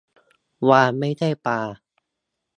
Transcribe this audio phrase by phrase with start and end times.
[0.69, 1.59] วาฬ ไม่ใช่ปลา